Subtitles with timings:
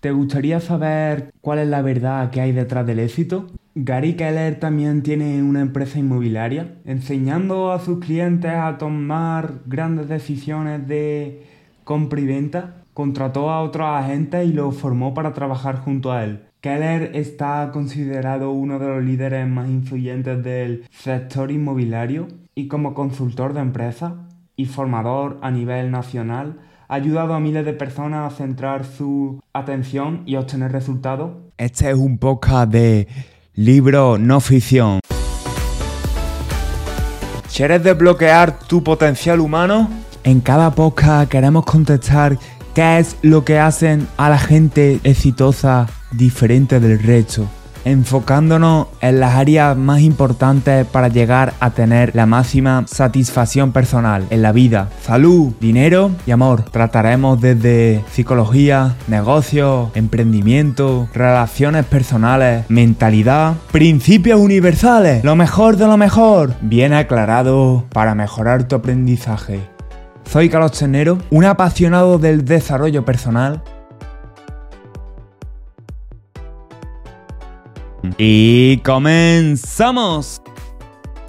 [0.00, 3.48] ¿Te gustaría saber cuál es la verdad que hay detrás del éxito?
[3.74, 10.86] Gary Keller también tiene una empresa inmobiliaria, enseñando a sus clientes a tomar grandes decisiones
[10.86, 11.42] de
[11.82, 12.84] compra y venta.
[12.94, 16.44] Contrató a otros agentes y los formó para trabajar junto a él.
[16.60, 23.52] Keller está considerado uno de los líderes más influyentes del sector inmobiliario y como consultor
[23.52, 24.12] de empresas
[24.54, 26.58] y formador a nivel nacional
[26.88, 31.32] ha ayudado a miles de personas a centrar su atención y obtener resultados.
[31.58, 33.06] Este es un podcast de
[33.54, 35.00] libro no ficción.
[37.54, 39.90] ¿Quieres desbloquear tu potencial humano?
[40.24, 42.38] En cada podcast queremos contestar
[42.74, 47.48] qué es lo que hacen a la gente exitosa diferente del resto
[47.84, 54.42] enfocándonos en las áreas más importantes para llegar a tener la máxima satisfacción personal en
[54.42, 54.88] la vida.
[55.02, 56.62] Salud, dinero y amor.
[56.70, 66.54] Trataremos desde psicología, negocios, emprendimiento, relaciones personales, mentalidad, principios universales, lo mejor de lo mejor,
[66.60, 69.60] bien aclarado para mejorar tu aprendizaje.
[70.30, 73.62] Soy Carlos Chenero, un apasionado del desarrollo personal
[78.16, 80.40] Y comenzamos.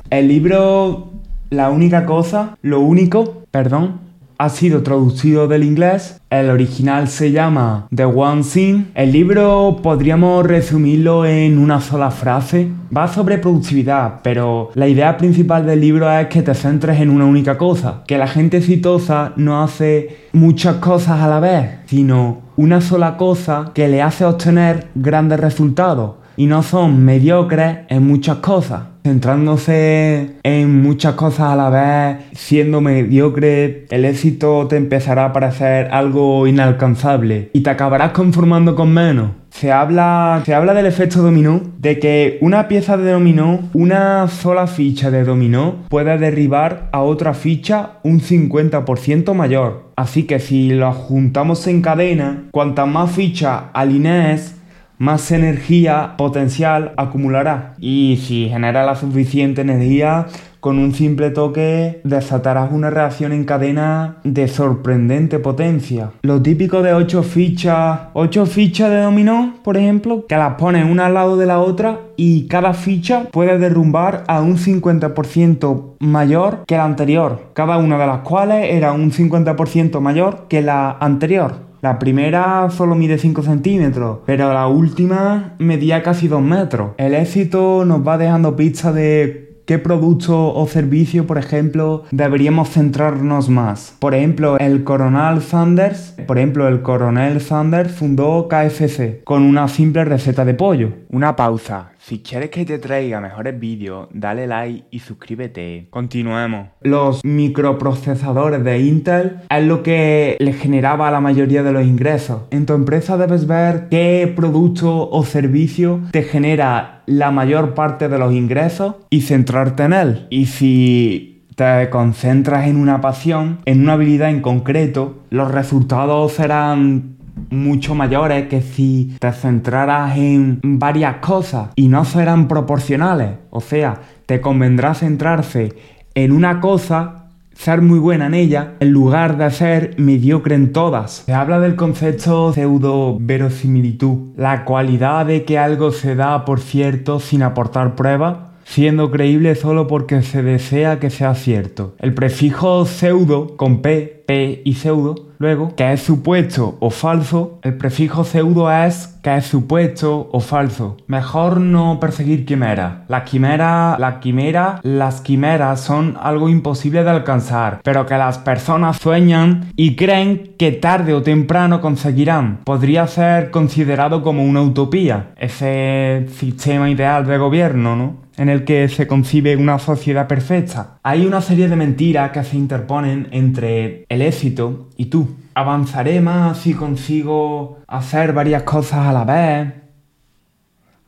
[0.09, 1.11] El libro
[1.49, 6.21] La única cosa, lo único, perdón, ha sido traducido del inglés.
[6.29, 8.85] El original se llama The One Thing.
[8.95, 12.71] El libro podríamos resumirlo en una sola frase.
[12.95, 17.25] Va sobre productividad, pero la idea principal del libro es que te centres en una
[17.25, 18.03] única cosa.
[18.07, 23.71] Que la gente exitosa no hace muchas cosas a la vez, sino una sola cosa
[23.73, 28.83] que le hace obtener grandes resultados y no son mediocres en muchas cosas.
[29.03, 35.89] Centrándose en muchas cosas a la vez, siendo mediocre, el éxito te empezará a parecer
[35.91, 39.31] algo inalcanzable y te acabarás conformando con menos.
[39.49, 44.67] Se habla, se habla del efecto dominó, de que una pieza de dominó, una sola
[44.67, 49.89] ficha de dominó, puede derribar a otra ficha un 50% mayor.
[49.97, 54.58] Así que si lo juntamos en cadena, cuantas más fichas alinees,
[54.99, 57.73] más energía potencial acumulará.
[57.79, 60.27] Y si genera la suficiente energía,
[60.59, 66.11] con un simple toque desatarás una reacción en cadena de sorprendente potencia.
[66.21, 71.05] Lo típico de 8 fichas, 8 fichas de dominó, por ejemplo, que las pones una
[71.05, 76.75] al lado de la otra y cada ficha puede derrumbar a un 50% mayor que
[76.75, 81.68] la anterior, cada una de las cuales era un 50% mayor que la anterior.
[81.81, 86.91] La primera solo mide 5 centímetros, pero la última medía casi 2 metros.
[86.97, 93.49] El éxito nos va dejando pistas de qué producto o servicio, por ejemplo, deberíamos centrarnos
[93.49, 93.95] más.
[93.99, 100.05] Por ejemplo, el coronel Sanders, por ejemplo, el coronel Sanders fundó KFC con una simple
[100.05, 100.89] receta de pollo.
[101.11, 101.91] Una pausa.
[102.09, 105.89] Si quieres que te traiga mejores vídeos, dale like y suscríbete.
[105.91, 106.69] Continuemos.
[106.81, 112.41] Los microprocesadores de Intel es lo que le generaba la mayoría de los ingresos.
[112.49, 118.17] En tu empresa debes ver qué producto o servicio te genera la mayor parte de
[118.17, 120.27] los ingresos y centrarte en él.
[120.31, 127.18] Y si te concentras en una pasión, en una habilidad en concreto, los resultados serán
[127.49, 133.31] mucho mayores que si te centraras en varias cosas y no serán proporcionales.
[133.49, 135.73] O sea, te convendrá centrarse
[136.15, 137.19] en una cosa
[137.59, 141.23] ser muy buena en ella en lugar de ser mediocre en todas.
[141.25, 147.19] Se habla del concepto pseudo verosimilitud, la cualidad de que algo se da por cierto
[147.19, 151.95] sin aportar prueba, siendo creíble solo porque se desea que sea cierto.
[151.99, 157.77] El prefijo pseudo con P, P y pseudo Luego, que es supuesto o falso, el
[157.77, 160.97] prefijo pseudo es que es supuesto o falso.
[161.07, 163.07] Mejor no perseguir quimeras.
[163.07, 168.97] Las quimeras, la quimera, las quimeras son algo imposible de alcanzar, pero que las personas
[168.97, 172.59] sueñan y creen que tarde o temprano conseguirán.
[172.65, 178.28] Podría ser considerado como una utopía, ese sistema ideal de gobierno, ¿no?
[178.39, 180.97] En el que se concibe una sociedad perfecta.
[181.03, 185.27] Hay una serie de mentiras que se interponen entre el éxito y tú.
[185.55, 189.73] Avanzaré más si consigo hacer varias cosas a la vez.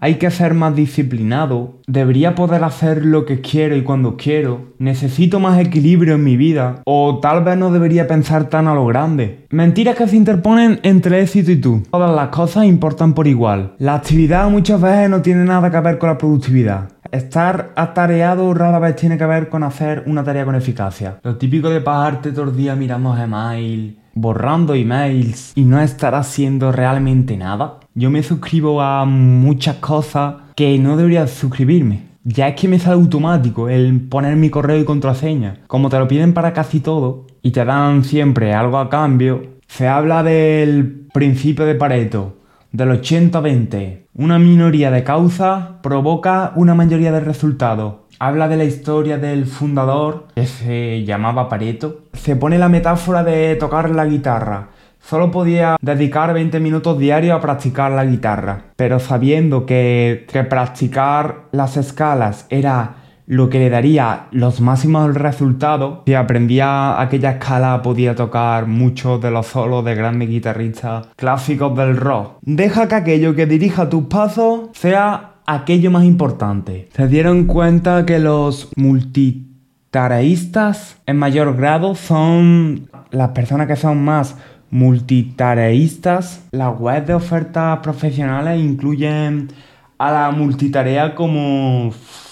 [0.03, 1.79] Hay que ser más disciplinado.
[1.87, 4.73] Debería poder hacer lo que quiero y cuando quiero.
[4.79, 6.81] Necesito más equilibrio en mi vida.
[6.85, 9.45] O tal vez no debería pensar tan a lo grande.
[9.51, 11.83] Mentiras que se interponen entre éxito y tú.
[11.91, 13.75] Todas las cosas importan por igual.
[13.77, 16.89] La actividad muchas veces no tiene nada que ver con la productividad.
[17.11, 21.19] Estar atareado rara vez tiene que ver con hacer una tarea con eficacia.
[21.23, 26.71] Lo típico de pasarte todo el día mirando Gmail, borrando emails y no estar haciendo
[26.71, 27.79] realmente nada.
[27.95, 32.11] Yo me suscribo a muchas cosas que no debería suscribirme.
[32.23, 35.57] Ya es que me sale automático el poner mi correo y contraseña.
[35.67, 39.89] Como te lo piden para casi todo y te dan siempre algo a cambio, se
[39.89, 42.37] habla del principio de Pareto,
[42.71, 44.05] del 80-20.
[44.13, 47.95] Una minoría de causas provoca una mayoría de resultados.
[48.19, 52.01] Habla de la historia del fundador, que se llamaba Pareto.
[52.13, 54.69] Se pone la metáfora de tocar la guitarra.
[54.99, 61.45] Solo podía dedicar 20 minutos diarios a practicar la guitarra, pero sabiendo que, que practicar
[61.51, 65.99] las escalas era lo que le daría los máximos resultados.
[66.05, 71.97] Si aprendía aquella escala podía tocar muchos de los solos de grandes guitarristas clásicos del
[71.97, 72.37] rock.
[72.41, 76.89] Deja que aquello que dirija tus pasos sea aquello más importante.
[76.95, 84.35] Se dieron cuenta que los multitareístas en mayor grado son las personas que son más
[84.69, 86.45] multitareístas.
[86.51, 89.49] Las webs de ofertas profesionales incluyen
[89.97, 91.91] a la multitarea como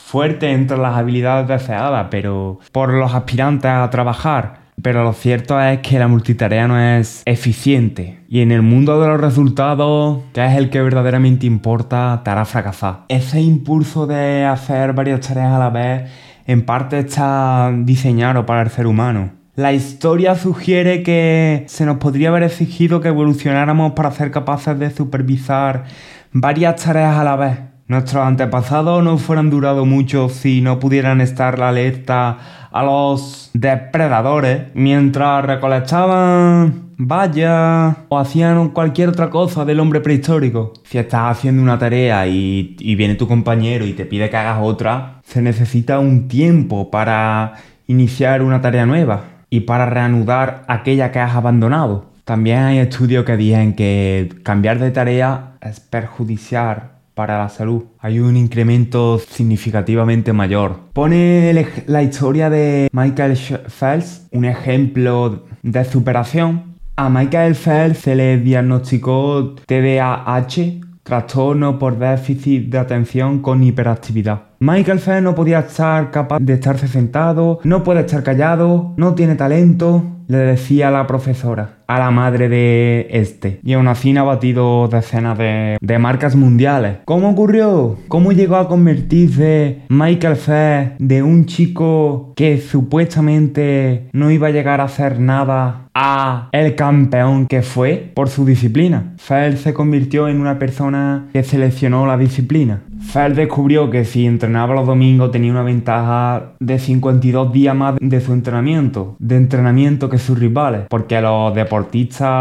[0.10, 4.62] fuerte entre las habilidades deseadas, pero por los aspirantes a trabajar.
[4.82, 8.22] Pero lo cierto es que la multitarea no es eficiente.
[8.28, 12.46] Y en el mundo de los resultados, que es el que verdaderamente importa, te hará
[12.46, 13.02] fracasar.
[13.10, 16.10] Ese impulso de hacer varias tareas a la vez,
[16.48, 19.34] en parte está diseñado para el ser humano.
[19.56, 24.90] La historia sugiere que se nos podría haber exigido que evolucionáramos para ser capaces de
[24.90, 25.84] supervisar
[26.32, 31.60] varias tareas a la vez Nuestros antepasados no fueran durado mucho si no pudieran estar
[31.60, 32.38] alerta
[32.72, 40.74] a los depredadores mientras recolectaban vaya o hacían cualquier otra cosa del hombre prehistórico.
[40.84, 45.22] Si estás haciendo una tarea y, viene tu compañero y te pide que hagas otra,
[45.24, 47.56] se necesita un tiempo para
[47.88, 52.12] iniciar una tarea nueva y para reanudar aquella que has abandonado.
[52.24, 57.84] También hay estudios que dicen que cambiar de tarea es perjudicial para la salud.
[58.00, 60.78] Hay un incremento significativamente mayor.
[60.94, 61.54] Pone
[61.86, 66.78] la historia de Michael Phelps, un ejemplo de superación.
[66.96, 74.44] A Michael Phelps se le diagnosticó TDAH, trastorno por déficit de atención con hiperactividad.
[74.62, 79.36] Michael Phelps no podía estar capaz de estarse sentado, no puede estar callado, no tiene
[79.36, 83.60] talento, le decía la profesora a la madre de este.
[83.64, 86.98] Y aún así ha batido decenas de, marcas mundiales.
[87.04, 87.98] ¿Cómo ocurrió?
[88.08, 94.82] ¿Cómo llegó a convertirse Michael Phelps de un chico que supuestamente no iba a llegar
[94.82, 99.16] a hacer nada a el campeón que fue por su disciplina?
[99.18, 102.82] Phelps se convirtió en una persona que seleccionó la disciplina.
[103.14, 108.22] Phelps descubrió que si entrenaba los domingos tenía una ventaja de 52 días más de
[108.22, 111.79] su entrenamiento, de entrenamiento que sus rivales, porque los deportistas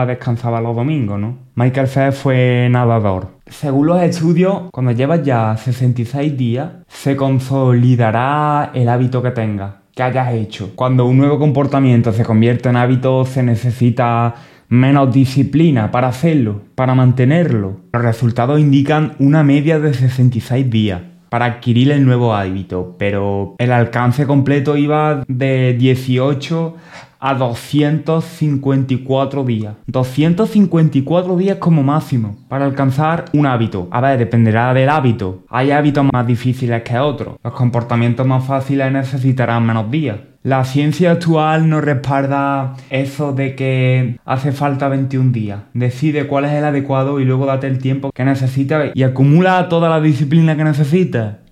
[0.06, 1.38] descansaban los domingos, ¿no?
[1.55, 3.29] Michael Phelps fue nadador.
[3.46, 10.02] Según los estudios, cuando llevas ya 66 días, se consolidará el hábito que tengas, que
[10.02, 10.73] hayas hecho.
[10.75, 14.35] Cuando un nuevo comportamiento se convierte en hábito, se necesita
[14.69, 17.81] menos disciplina para hacerlo, para mantenerlo.
[17.93, 23.73] Los resultados indican una media de 66 días para adquirir el nuevo hábito, pero el
[23.73, 26.75] alcance completo iba de 18
[27.20, 29.74] a 254 días.
[29.86, 33.88] 254 días como máximo para alcanzar un hábito.
[33.90, 35.44] A ver, dependerá del hábito.
[35.48, 37.37] Hay hábitos más difíciles que otros.
[37.42, 40.18] Los comportamientos más fáciles necesitarán menos días.
[40.44, 45.60] La ciencia actual no respalda eso de que hace falta 21 días.
[45.75, 49.88] Decide cuál es el adecuado y luego date el tiempo que necesitas y acumula toda
[49.88, 51.48] la disciplina que necesitas.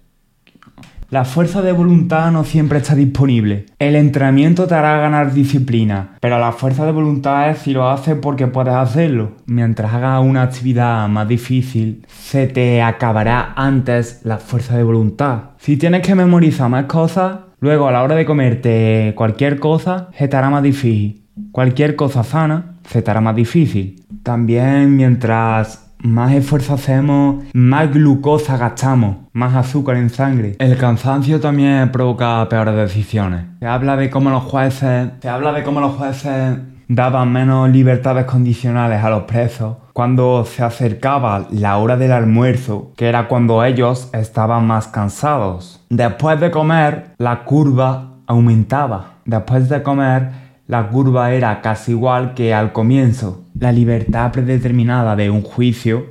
[1.08, 3.66] La fuerza de voluntad no siempre está disponible.
[3.78, 8.16] El entrenamiento te hará ganar disciplina, pero la fuerza de voluntad es si lo haces
[8.20, 9.32] porque puedes hacerlo.
[9.46, 15.50] Mientras hagas una actividad más difícil, se te acabará antes la fuerza de voluntad.
[15.58, 20.26] Si tienes que memorizar más cosas, luego a la hora de comerte cualquier cosa, se
[20.26, 21.22] te hará más difícil.
[21.52, 24.04] Cualquier cosa sana, se te hará más difícil.
[24.24, 30.56] También mientras más esfuerzo hacemos, más glucosa gastamos, más azúcar en sangre.
[30.58, 33.44] El cansancio también provoca peores decisiones.
[33.58, 36.58] Se habla de cómo los jueces, se habla de cómo los jueces
[36.88, 43.08] daban menos libertades condicionales a los presos cuando se acercaba la hora del almuerzo, que
[43.08, 45.84] era cuando ellos estaban más cansados.
[45.88, 49.14] Después de comer, la curva aumentaba.
[49.24, 53.44] Después de comer, la curva era casi igual que al comienzo.
[53.58, 56.06] La libertad predeterminada de un juicio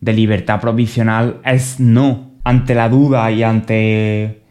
[0.00, 2.30] de libertad provisional es no.
[2.44, 4.42] Ante la duda y ante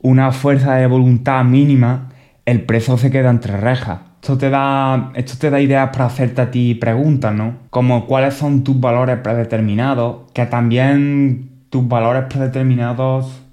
[0.00, 2.10] una fuerza de voluntad mínima,
[2.44, 4.00] el preso se queda entre rejas.
[4.20, 7.54] Esto te da, esto te da ideas para hacerte a ti preguntas, ¿no?
[7.70, 13.45] Como cuáles son tus valores predeterminados, que también tus valores predeterminados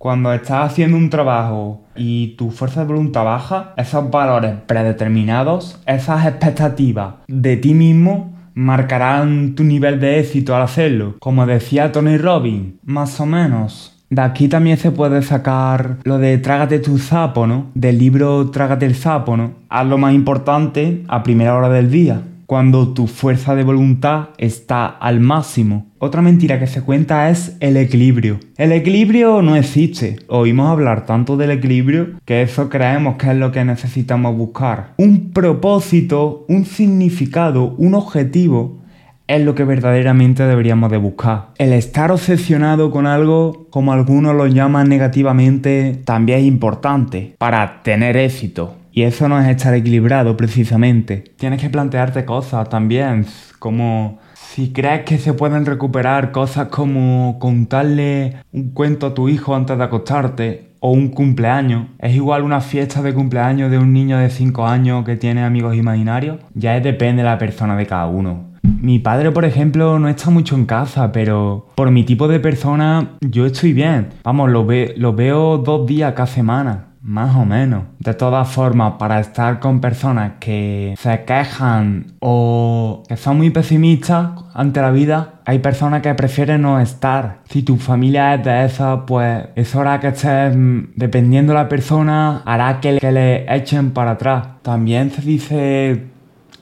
[0.00, 6.24] cuando estás haciendo un trabajo y tu fuerza de voluntad baja, esos valores predeterminados, esas
[6.24, 11.16] expectativas de ti mismo marcarán tu nivel de éxito al hacerlo.
[11.18, 13.94] Como decía Tony Robbins, más o menos.
[14.08, 17.66] De aquí también se puede sacar lo de trágate tu sapo, ¿no?
[17.74, 19.52] Del libro Trágate el sapo, ¿no?
[19.68, 24.84] Haz lo más importante a primera hora del día cuando tu fuerza de voluntad está
[24.86, 25.86] al máximo.
[26.00, 28.40] Otra mentira que se cuenta es el equilibrio.
[28.56, 30.16] El equilibrio no existe.
[30.26, 34.94] Oímos hablar tanto del equilibrio que eso creemos que es lo que necesitamos buscar.
[34.96, 38.80] Un propósito, un significado, un objetivo
[39.28, 41.50] es lo que verdaderamente deberíamos de buscar.
[41.56, 48.16] El estar obsesionado con algo, como algunos lo llaman negativamente, también es importante para tener
[48.16, 48.79] éxito.
[48.92, 51.32] Y eso no es estar equilibrado precisamente.
[51.36, 53.26] Tienes que plantearte cosas también,
[53.58, 59.54] como si crees que se pueden recuperar cosas como contarle un cuento a tu hijo
[59.54, 61.86] antes de acostarte o un cumpleaños.
[62.00, 65.76] Es igual una fiesta de cumpleaños de un niño de 5 años que tiene amigos
[65.76, 66.38] imaginarios.
[66.54, 68.50] Ya depende de la persona de cada uno.
[68.62, 73.12] Mi padre, por ejemplo, no está mucho en casa, pero por mi tipo de persona
[73.20, 74.08] yo estoy bien.
[74.24, 74.66] Vamos, lo,
[74.96, 76.89] lo veo dos días cada semana.
[77.02, 77.84] Más o menos.
[77.98, 84.32] De todas formas, para estar con personas que se quejan o que son muy pesimistas
[84.52, 87.38] ante la vida, hay personas que prefieren no estar.
[87.48, 91.68] Si tu familia es de esas, pues es hora que estés, mm, dependiendo de la
[91.68, 94.46] persona, hará que, que le echen para atrás.
[94.62, 96.04] También se dice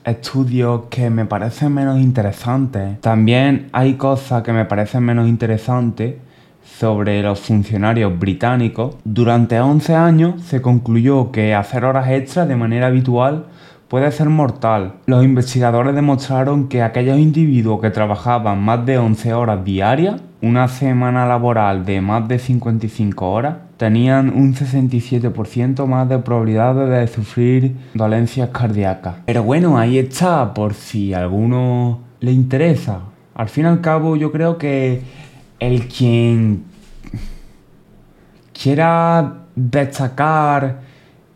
[0.05, 3.01] estudios que me parecen menos interesantes.
[3.01, 6.15] También hay cosas que me parecen menos interesantes
[6.77, 8.95] sobre los funcionarios británicos.
[9.03, 13.45] Durante 11 años se concluyó que hacer horas extras de manera habitual
[13.89, 14.93] puede ser mortal.
[15.07, 21.25] Los investigadores demostraron que aquellos individuos que trabajaban más de 11 horas diarias, una semana
[21.25, 28.49] laboral de más de 55 horas, tenían un 67% más de probabilidades de sufrir dolencias
[28.49, 29.15] cardíacas.
[29.25, 32.99] Pero bueno, ahí está, por si a alguno le interesa.
[33.33, 35.01] Al fin y al cabo, yo creo que
[35.59, 36.63] el quien
[38.53, 40.81] quiera destacar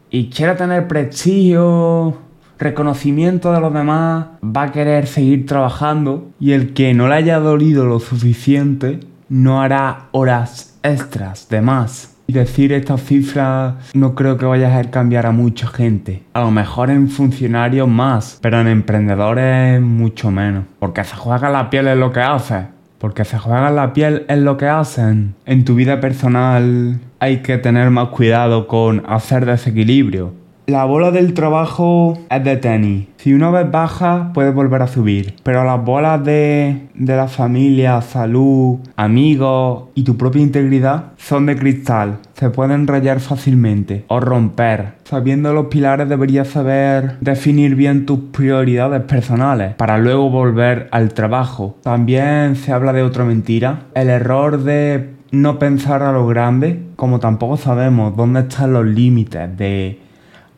[0.09, 2.17] y quiera tener prestigio,
[2.57, 7.39] reconocimiento de los demás, va a querer seguir trabajando y el que no le haya
[7.39, 8.99] dolido lo suficiente
[9.29, 12.09] no hará horas extras de más.
[12.25, 16.23] Y decir estas cifras no creo que vaya a cambiar a mucha gente.
[16.33, 20.63] A lo mejor en funcionarios más, pero en emprendedores mucho menos.
[20.79, 22.72] Porque se juega la piel en lo que hace
[23.03, 25.35] porque se juegan la piel en lo que hacen.
[25.45, 30.33] En tu vida personal hay que tener más cuidado con hacer desequilibrio.
[30.65, 33.07] La bola del trabajo es de tenis.
[33.17, 35.35] Si una vez baja, puedes volver a subir.
[35.43, 41.57] Pero las bolas de, de la familia, salud, amigos y tu propia integridad son de
[41.57, 42.19] cristal.
[42.35, 44.93] Se pueden rayar fácilmente o romper.
[45.03, 51.75] Sabiendo los pilares deberías saber definir bien tus prioridades personales para luego volver al trabajo.
[51.83, 53.81] También se habla de otra mentira.
[53.95, 59.57] El error de no pensar a lo grande, como tampoco sabemos dónde están los límites
[59.57, 60.02] de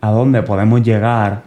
[0.01, 1.43] a dónde podemos llegar,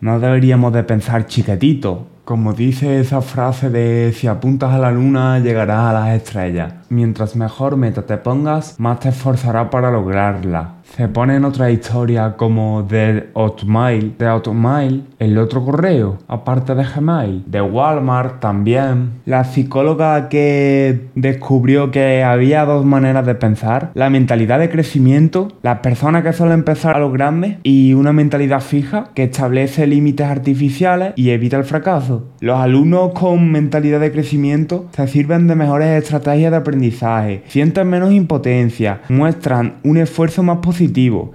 [0.00, 5.38] no deberíamos de pensar chiquitito, como dice esa frase de si apuntas a la luna
[5.38, 6.74] llegarás a las estrellas.
[6.88, 12.34] Mientras mejor meta te pongas, más te esforzarás para lograrla se pone en otra historia
[12.36, 19.20] como de Hotmail, de Hotmail, el otro correo, aparte de Gmail, de Walmart también.
[19.24, 25.80] La psicóloga que descubrió que había dos maneras de pensar, la mentalidad de crecimiento, las
[25.80, 31.12] personas que suelen empezar a lo grande y una mentalidad fija que establece límites artificiales
[31.16, 32.28] y evita el fracaso.
[32.40, 38.12] Los alumnos con mentalidad de crecimiento se sirven de mejores estrategias de aprendizaje, sienten menos
[38.12, 40.73] impotencia, muestran un esfuerzo más positivo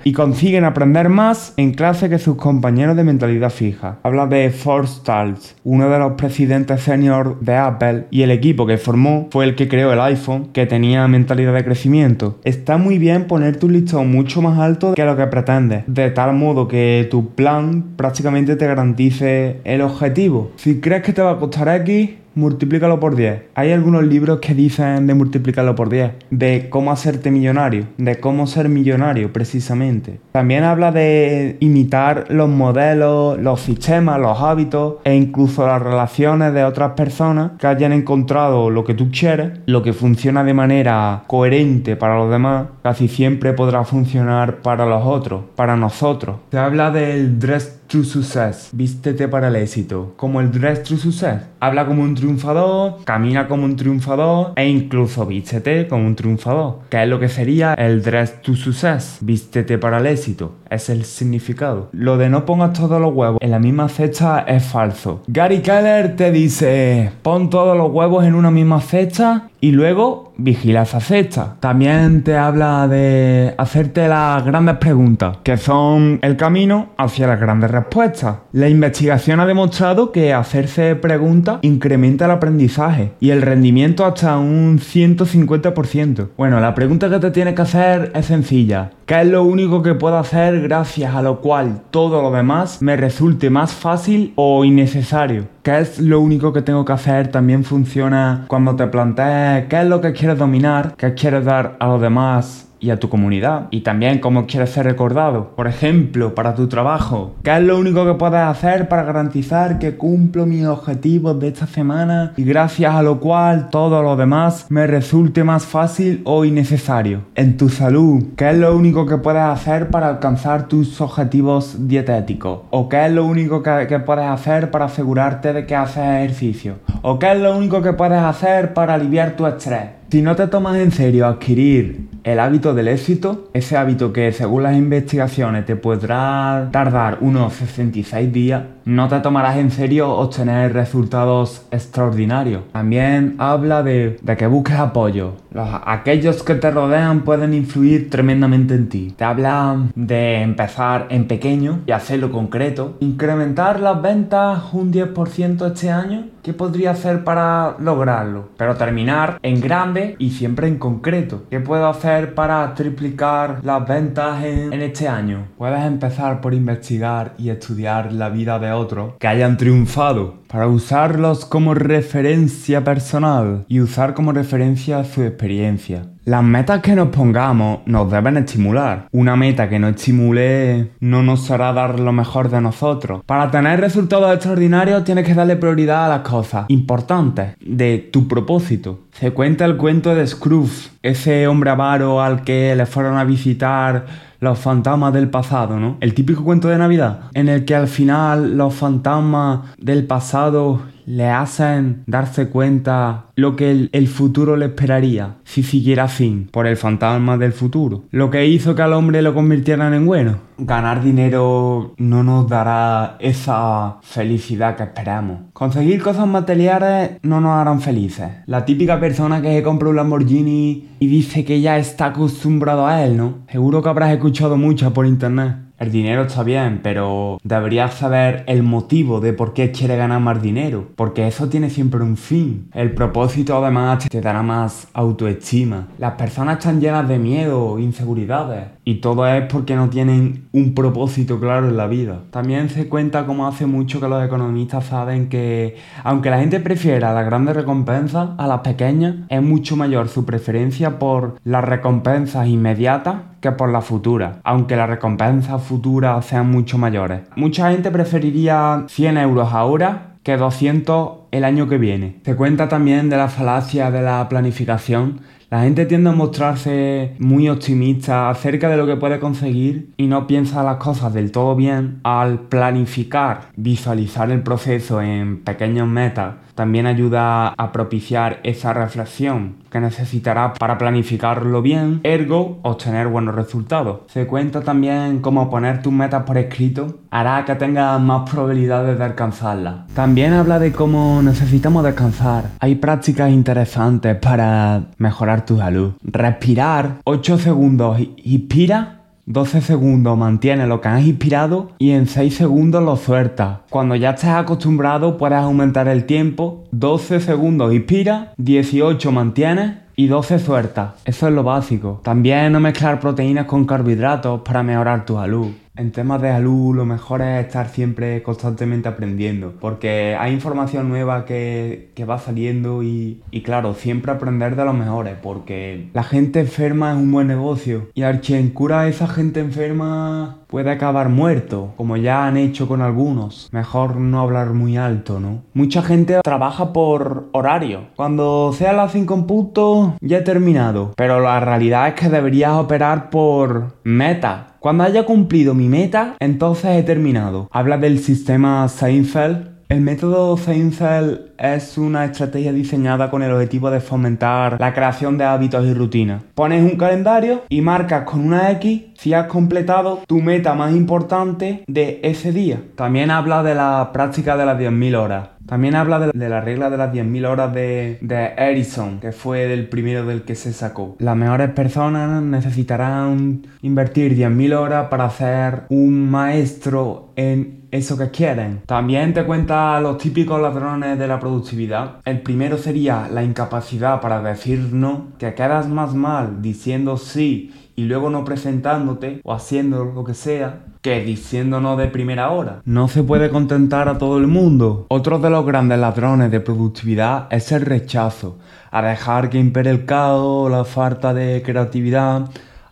[0.04, 4.00] y consiguen aprender más en clase que sus compañeros de mentalidad fija.
[4.04, 9.28] Habla de Forstals, uno de los presidentes senior de Apple, y el equipo que formó
[9.32, 12.40] fue el que creó el iPhone, que tenía mentalidad de crecimiento.
[12.44, 16.34] Está muy bien poner tu listón mucho más alto que lo que pretendes, de tal
[16.34, 20.52] modo que tu plan prácticamente te garantice el objetivo.
[20.58, 23.44] Si crees que te va a costar X, multiplícalo por 10.
[23.56, 28.48] Hay algunos libros que dicen de multiplicarlo por 10, de cómo hacerte millonario, de cómo
[28.48, 30.20] ser millonario precisamente.
[30.32, 36.64] También habla de imitar los modelos, los sistemas, los hábitos e incluso las relaciones de
[36.64, 41.96] otras personas que hayan encontrado lo que tú quieres, lo que funciona de manera coherente
[41.96, 46.38] para los demás, casi siempre podrá funcionar para los otros, para nosotros.
[46.52, 51.42] Se habla del dress True Success, vístete para el éxito, como el Dress True Success.
[51.60, 57.02] Habla como un triunfador, camina como un triunfador e incluso vístete como un triunfador, que
[57.02, 61.90] es lo que sería el Dress to Success, vístete para el éxito, es el significado.
[61.92, 65.24] Lo de no pongas todos los huevos en la misma cesta es falso.
[65.28, 70.84] Gary Keller te dice, pon todos los huevos en una misma cesta y luego vigila
[70.84, 71.56] esa cesta.
[71.60, 77.72] También te habla de hacerte las grandes preguntas, que son el camino hacia las grandes
[77.72, 78.38] respuestas.
[78.54, 84.80] La investigación ha demostrado que hacerse preguntas incrementa el aprendizaje y el rendimiento hasta un
[84.80, 86.30] 150%.
[86.38, 88.92] Bueno, la pregunta que te tienes que hacer es sencilla.
[89.06, 92.96] ¿Qué es lo único que puedo hacer gracias a lo cual todo lo demás me
[92.96, 95.48] resulte más fácil o innecesario?
[95.64, 97.30] ¿Qué es lo único que tengo que hacer?
[97.30, 101.88] También funciona cuando te plantees qué es lo que quieres dominar, qué quieres dar a
[101.88, 105.56] los demás y a tu comunidad y también cómo quieres ser recordado.
[105.56, 109.98] Por ejemplo, para tu trabajo, ¿qué es lo único que puedes hacer para garantizar que
[109.98, 114.88] cumplo mis objetivos de esta semana y gracias a lo cual todo lo demás me
[114.88, 117.22] resulte más fácil o innecesario?
[117.36, 122.62] En tu salud, ¿qué es lo único que puedes hacer para alcanzar tus objetivos dietéticos?
[122.70, 126.76] ¿O qué es lo único que, que puedes hacer para asegurarte de que haces ejercicio?
[127.02, 129.99] ¿O qué es lo único que puedes hacer para aliviar tu estrés?
[130.12, 134.64] Si no te tomas en serio adquirir el hábito del éxito, ese hábito que según
[134.64, 141.62] las investigaciones te podrá tardar unos 66 días, no te tomarás en serio obtener resultados
[141.70, 142.64] extraordinarios.
[142.72, 145.34] También habla de, que busques apoyo.
[145.52, 149.14] Los, aquellos que te rodean pueden influir tremendamente en ti.
[149.16, 152.98] Te habla de empezar en pequeño y hacerlo concreto.
[153.00, 156.28] Incrementar las ventas un 10% este año.
[156.44, 158.50] ¿Qué podría hacer para lograrlo?
[158.58, 161.44] Pero terminar en grande y siempre en concreto.
[161.50, 165.48] ¿Qué puedo hacer para triplicar las ventas en, en este año?
[165.58, 171.46] Puedes empezar por investigar y estudiar la vida de otros que hayan triunfado para usarlos
[171.46, 176.08] como referencia personal y usar como referencia su experiencia.
[176.26, 179.08] Las metas que nos pongamos nos deben estimular.
[179.12, 183.22] Una meta que no estimule no nos hará dar lo mejor de nosotros.
[183.26, 189.02] Para tener resultados extraordinarios tienes que darle prioridad a las cosas importantes de tu propósito.
[189.12, 194.29] Se cuenta el cuento de Scrooge, ese hombre avaro al que le fueron a visitar
[194.40, 195.98] los fantasmas del pasado, ¿no?
[196.00, 201.28] El típico cuento de Navidad, en el que al final los fantasmas del pasado le
[201.28, 207.36] hacen darse cuenta lo que el, futuro le esperaría si siguiera así por el fantasma
[207.36, 208.04] del futuro.
[208.12, 210.38] Lo que hizo que al hombre lo convirtieran en bueno.
[210.60, 215.40] Ganar dinero no nos dará esa felicidad que esperamos.
[215.54, 218.30] Conseguir cosas materiales no nos harán felices.
[218.46, 223.04] La típica persona que se compra un Lamborghini y dice que ya está acostumbrado a
[223.04, 223.40] él, ¿no?
[223.52, 225.69] Seguro que habrás escuchado mucho por internet.
[225.80, 230.42] El dinero está bien, pero deberías saber el motivo de por qué quiere ganar más
[230.42, 232.70] dinero, porque eso tiene siempre un fin.
[232.74, 235.88] El propósito además te dará más autoestima.
[235.98, 241.40] Las personas están llenas de miedo, inseguridades, y todo es porque no tienen un propósito
[241.40, 242.24] claro en la vida.
[242.32, 247.14] También se cuenta como hace mucho que los economistas saben que aunque la gente prefiera
[247.14, 253.18] las grandes recompensas a las pequeñas, es mucho mayor su preferencia por las recompensas inmediatas
[253.42, 257.22] que por las futuras, aunque las recompensas futuras sean mucho mayores.
[257.36, 262.20] Mucha gente preferiría 100 euros ahora que 200 el año que viene.
[262.26, 265.22] Se cuenta también de la falacia de la planificación.
[265.50, 270.28] La gente tiende a mostrarse muy optimista acerca de lo que puede conseguir y no
[270.28, 272.02] piensa las cosas del todo bien.
[272.04, 279.80] Al planificar, visualizar el proceso en pequeños metas también ayuda a propiciar esa reflexión que
[279.80, 284.02] necesitarás para planificarlo bien, ergo obtener buenos resultados.
[284.08, 289.04] Se cuenta también cómo poner tus metas por escrito hará que tengas más probabilidades de
[289.04, 289.88] alcanzarlas.
[289.94, 292.46] También habla de cómo necesitamos descansar.
[292.60, 295.94] Hay prácticas interesantes para mejorar tu salud.
[296.04, 298.99] Respirar 8 segundos, inspira
[299.30, 303.60] 12 segundos mantiene lo que has inspirado y en 6 segundos lo sueltas.
[303.70, 306.64] Cuando ya estés acostumbrado puedes aumentar el tiempo.
[306.72, 310.94] 12 segundos inspira, 18 mantienes y 12 sueltas.
[311.06, 312.02] Eso es lo básico.
[312.04, 315.50] También no mezclar proteínas con carbohidratos para mejorar tu salud.
[315.80, 321.24] En temas de salud lo mejor es estar siempre constantemente aprendiendo, porque hay información nueva
[321.24, 326.42] que, que va saliendo y, y, claro, siempre aprender de los mejores, porque la gente
[326.42, 327.88] enferma es un buen negocio.
[327.94, 332.68] Y al quien cura a esa gente enferma puede acabar muerto, como ya han hecho
[332.68, 333.50] con algunos.
[333.52, 335.44] Mejor no hablar muy alto, ¿no?
[335.54, 337.90] Mucha gente trabaja por horario.
[337.96, 340.94] Cuando sea las 5 en punto, ya he terminado.
[340.98, 344.56] Pero la realidad es que deberías operar por meta.
[344.60, 347.48] Cuando haya cumplido mi meta, entonces he terminado.
[347.52, 353.80] Habla del sistema Seinfeld el método Seinfeld es una estrategia diseñada con el objetivo de
[353.80, 356.24] fomentar la creación de hábitos y rutinas.
[356.34, 361.64] Pones un calendario y marcas con una X si has completado tu meta más importante
[361.68, 362.64] de ese día.
[362.76, 365.30] También habla de la práctica de las 10.000 horas.
[365.50, 367.98] También habla de, la regla de las 10.000 horas de,
[368.38, 370.96] Edison, que fue el primero del que se sacó.
[371.00, 378.62] Las mejores personas necesitarán invertir 10.000 horas para ser un maestro en eso que quieren.
[378.68, 381.96] También te cuenta los típicos ladrones de la productividad.
[382.06, 387.86] El primero sería la incapacidad para decir no, que quedas más mal diciendo sí y
[387.86, 392.62] luego no presentándote o haciendo lo que sea que diciendo no de primera hora.
[392.66, 394.86] No se puede contentar a todo el mundo.
[394.90, 398.38] Otro de los grandes ladrones de productividad es el rechazo,
[398.70, 402.30] a dejar que impere el caos, la falta de creatividad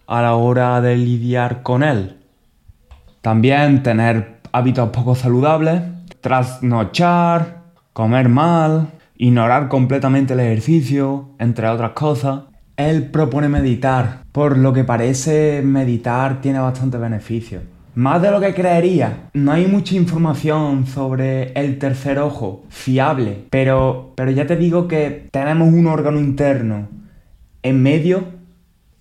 [0.07, 2.17] a la hora de lidiar con él.
[3.21, 5.83] También tener hábitos poco saludables,
[6.19, 7.61] trasnochar,
[7.93, 12.41] comer mal, ignorar completamente el ejercicio, entre otras cosas.
[12.77, 17.61] Él propone meditar, por lo que parece meditar tiene bastante beneficio.
[17.95, 24.13] Más de lo que creería, no hay mucha información sobre el tercer ojo fiable, pero,
[24.15, 26.87] pero ya te digo que tenemos un órgano interno
[27.63, 28.25] en medio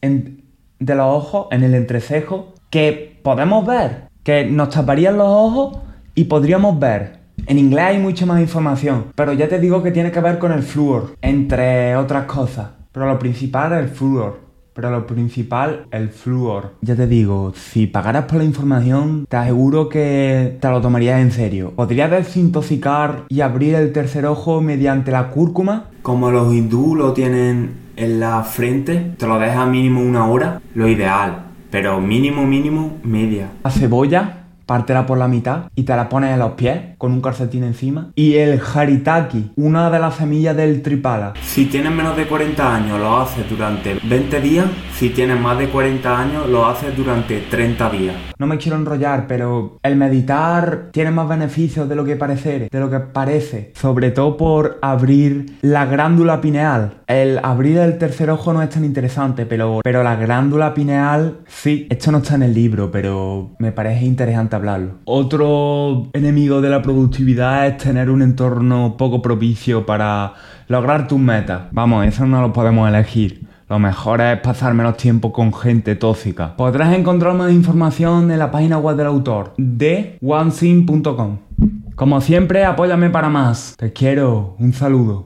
[0.00, 5.78] de los ojos, en el entrecejo, que podemos ver que nos taparían los ojos
[6.16, 7.18] y podríamos ver.
[7.46, 10.50] En inglés hay mucha más información, pero ya te digo que tiene que ver con
[10.50, 12.70] el flúor, entre otras cosas.
[12.96, 14.40] Pero lo principal es el flúor.
[14.72, 16.76] Pero lo principal, el flúor.
[16.80, 21.30] Ya te digo, si pagaras por la información, te aseguro que te lo tomarías en
[21.30, 21.74] serio.
[21.76, 27.74] Podrías desintoxicar y abrir el tercer ojo mediante la cúrcuma, como los hindú lo tienen
[27.96, 29.12] en la frente.
[29.18, 33.50] Te lo deja mínimo una hora, lo ideal pero mínimo, mínimo, media.
[33.62, 37.20] La cebolla, pártela por la mitad y te la pones en los pies con un
[37.20, 38.12] calcetín encima.
[38.14, 41.34] Y el haritaki, una de las semillas del tripala.
[41.42, 44.66] Si tienes menos de 40 años, lo haces durante 20 días.
[44.94, 48.16] Si tienes más de 40 años, lo haces durante 30 días.
[48.38, 52.80] No me quiero enrollar, pero el meditar tiene más beneficios de lo que parece, de
[52.80, 53.72] lo que parece.
[53.74, 57.02] Sobre todo por abrir la glándula pineal.
[57.06, 61.86] El abrir el tercer ojo no es tan interesante, pero, pero la glándula pineal, sí,
[61.90, 64.94] esto no está en el libro, pero me parece interesante hablarlo.
[65.04, 70.34] Otro enemigo de la productividad es tener un entorno poco propicio para
[70.68, 71.62] lograr tus metas.
[71.72, 73.44] Vamos, eso no lo podemos elegir.
[73.68, 76.56] Lo mejor es pasar menos tiempo con gente tóxica.
[76.56, 81.38] Podrás encontrar más información en la página web del autor de onesim.com.
[81.96, 83.74] Como siempre, apóyame para más.
[83.76, 84.54] Te quiero.
[84.60, 85.24] Un saludo.